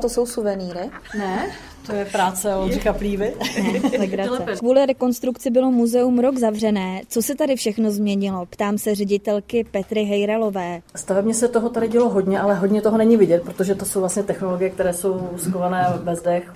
To 0.00 0.08
jsou 0.08 0.26
suvenýry? 0.26 0.90
Ne, 1.18 1.50
to 1.86 1.92
je 1.92 2.04
práce 2.04 2.54
Oldřicha 2.54 2.92
Plívy. 2.92 3.34
Kvůli 4.58 4.86
rekonstrukci 4.86 5.50
bylo 5.50 5.70
muzeum 5.70 6.18
rok 6.18 6.38
zavřené. 6.38 7.00
Co 7.08 7.22
se 7.22 7.34
tady 7.34 7.56
všechno 7.56 7.90
změnilo? 7.90 8.46
Ptám 8.46 8.78
se 8.78 8.94
ředitelky 8.94 9.64
Petry 9.70 10.04
Hejralové. 10.04 10.82
Stavebně 10.96 11.34
se 11.34 11.48
toho 11.48 11.68
tady 11.68 11.88
dělo 11.88 12.08
hodně, 12.08 12.40
ale 12.40 12.54
hodně 12.54 12.82
toho 12.82 12.98
není 12.98 13.16
vidět, 13.16 13.42
protože 13.42 13.74
to 13.74 13.84
jsou 13.84 14.00
vlastně 14.00 14.22
technologie, 14.22 14.70
které 14.70 14.92
jsou 14.92 15.30
skované 15.36 15.86
ve 16.02 16.16
zdech 16.16 16.52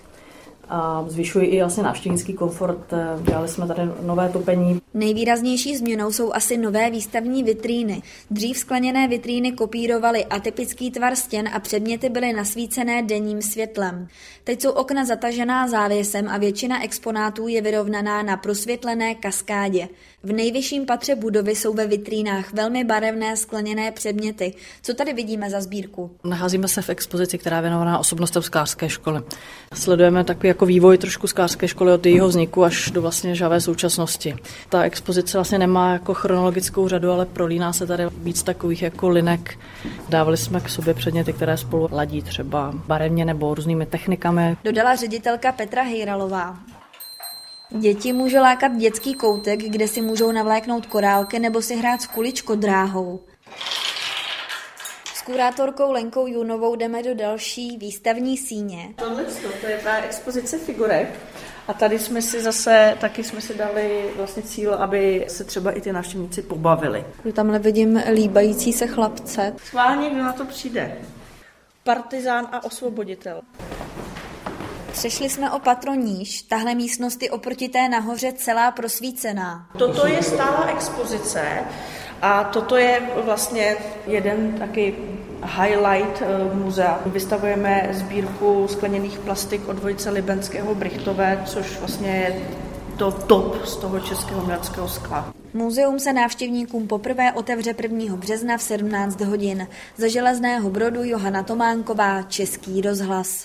a 0.68 1.04
zvyšují 1.08 1.46
i 1.46 1.60
vlastně 1.60 1.82
návštěvnický 1.82 2.32
komfort. 2.32 2.94
Dělali 3.22 3.48
jsme 3.48 3.66
tady 3.66 3.82
nové 4.02 4.28
topení. 4.28 4.80
Nejvýraznější 4.94 5.76
změnou 5.76 6.12
jsou 6.12 6.32
asi 6.32 6.56
nové 6.56 6.90
výstavní 6.90 7.42
vitríny. 7.42 8.02
Dřív 8.30 8.58
skleněné 8.58 9.08
vitríny 9.08 9.52
kopírovaly 9.52 10.24
atypický 10.24 10.90
tvar 10.90 11.16
stěn 11.16 11.48
a 11.52 11.60
předměty 11.60 12.08
byly 12.08 12.32
nasvícené 12.32 13.02
denním 13.02 13.42
světlem. 13.42 14.08
Teď 14.44 14.62
jsou 14.62 14.70
okna 14.70 15.04
zatažená 15.04 15.68
závěsem 15.68 16.28
a 16.28 16.38
většina 16.38 16.84
exponátů 16.84 17.48
je 17.48 17.62
vyrovnaná 17.62 18.22
na 18.22 18.36
prosvětlené 18.36 19.14
kaskádě. 19.14 19.88
V 20.22 20.32
nejvyšším 20.32 20.86
patře 20.86 21.14
budovy 21.14 21.54
jsou 21.56 21.74
ve 21.74 21.86
vitrínách 21.86 22.52
velmi 22.52 22.84
barevné 22.84 23.36
skleněné 23.36 23.92
předměty. 23.92 24.54
Co 24.82 24.94
tady 24.94 25.12
vidíme 25.12 25.50
za 25.50 25.60
sbírku? 25.60 26.10
Nacházíme 26.24 26.68
se 26.68 26.82
v 26.82 26.88
expozici, 26.88 27.38
která 27.38 27.56
je 27.56 27.62
věnovaná 27.62 27.98
osobnostem 27.98 28.42
sklářské 28.42 28.88
školy. 28.88 29.20
Sledujeme 29.74 30.24
takový 30.24 30.48
jako 30.56 30.66
vývoj 30.66 30.98
trošku 30.98 31.26
sklářské 31.26 31.68
školy 31.68 31.92
od 31.92 32.06
jejího 32.06 32.28
vzniku 32.28 32.64
až 32.64 32.90
do 32.90 33.02
vlastně 33.02 33.34
žavé 33.34 33.60
současnosti. 33.60 34.36
Ta 34.68 34.82
expozice 34.82 35.38
vlastně 35.38 35.58
nemá 35.58 35.92
jako 35.92 36.14
chronologickou 36.14 36.88
řadu, 36.88 37.10
ale 37.10 37.26
prolíná 37.26 37.72
se 37.72 37.86
tady 37.86 38.04
víc 38.18 38.42
takových 38.42 38.82
jako 38.82 39.08
linek. 39.08 39.58
Dávali 40.08 40.36
jsme 40.36 40.60
k 40.60 40.68
sobě 40.68 40.94
předměty, 40.94 41.32
které 41.32 41.56
spolu 41.56 41.88
ladí 41.92 42.22
třeba 42.22 42.72
barevně 42.86 43.24
nebo 43.24 43.54
různými 43.54 43.86
technikami. 43.86 44.56
Dodala 44.64 44.94
ředitelka 44.94 45.52
Petra 45.52 45.82
Hejralová. 45.82 46.56
Děti 47.70 48.12
může 48.12 48.40
lákat 48.40 48.76
dětský 48.76 49.14
koutek, 49.14 49.60
kde 49.60 49.88
si 49.88 50.00
můžou 50.00 50.32
navléknout 50.32 50.86
korálky 50.86 51.38
nebo 51.38 51.62
si 51.62 51.76
hrát 51.76 52.02
s 52.02 52.06
kuličko 52.06 52.54
dráhou. 52.54 53.20
Kurátorkou 55.26 55.92
Lenkou 55.92 56.26
Junovou 56.26 56.76
jdeme 56.76 57.02
do 57.02 57.14
další 57.14 57.76
výstavní 57.76 58.36
síně. 58.36 58.94
Tohle 58.96 59.24
to 59.60 59.66
je 59.66 59.78
právě 59.78 60.04
expozice 60.04 60.58
figurek. 60.58 61.08
A 61.68 61.72
tady 61.72 61.98
jsme 61.98 62.22
si 62.22 62.42
zase, 62.42 62.96
taky 63.00 63.24
jsme 63.24 63.40
si 63.40 63.54
dali 63.54 64.10
vlastně 64.16 64.42
cíl, 64.42 64.74
aby 64.74 65.24
se 65.28 65.44
třeba 65.44 65.70
i 65.70 65.80
ty 65.80 65.92
návštěvníci 65.92 66.42
pobavili. 66.42 67.04
Tamhle 67.32 67.58
vidím 67.58 68.02
líbající 68.12 68.72
se 68.72 68.86
chlapce. 68.86 69.54
Schválně, 69.64 70.10
kdo 70.10 70.22
na 70.22 70.32
to 70.32 70.44
přijde. 70.44 70.98
Partizán 71.84 72.48
a 72.52 72.64
osvoboditel. 72.64 73.40
Přešli 74.92 75.30
jsme 75.30 75.50
o 75.50 75.58
patro 75.58 75.94
níž, 75.94 76.42
tahle 76.42 76.74
místnost 76.74 77.22
je 77.22 77.30
oproti 77.30 77.68
té 77.68 77.88
nahoře 77.88 78.32
celá 78.32 78.70
prosvícená. 78.70 79.66
Toto 79.78 80.06
je 80.06 80.22
stála 80.22 80.66
expozice 80.66 81.64
a 82.22 82.44
toto 82.44 82.76
je 82.76 83.00
vlastně 83.24 83.76
jeden 84.06 84.52
taky 84.52 84.94
highlight 85.44 86.22
eh, 86.22 86.54
muzea. 86.54 87.00
Vystavujeme 87.06 87.88
sbírku 87.92 88.68
skleněných 88.68 89.18
plastik 89.18 89.68
od 89.68 89.76
dvojice 89.76 90.10
Libenského 90.10 90.74
Brichtové, 90.74 91.42
což 91.46 91.78
vlastně 91.78 92.10
je 92.10 92.40
to 92.96 93.12
top 93.12 93.66
z 93.66 93.76
toho 93.76 94.00
českého 94.00 94.42
uměleckého 94.42 94.88
skla. 94.88 95.32
Muzeum 95.54 95.98
se 95.98 96.12
návštěvníkům 96.12 96.86
poprvé 96.86 97.32
otevře 97.32 97.74
1. 97.82 98.16
března 98.16 98.56
v 98.56 98.62
17 98.62 99.20
hodin. 99.20 99.68
Za 99.96 100.08
železného 100.08 100.70
brodu 100.70 101.04
Johana 101.04 101.42
Tománková, 101.42 102.22
Český 102.22 102.80
rozhlas. 102.80 103.44